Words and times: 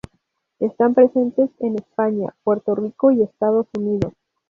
Están 0.57 0.95
presentes 0.95 1.51
en 1.59 1.75
España, 1.75 2.33
Puerto 2.43 2.73
Rico 2.73 3.11
y 3.11 3.21
Estados 3.21 3.67
Unidos. 3.77 4.13